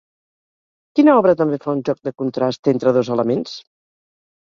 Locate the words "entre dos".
2.73-3.13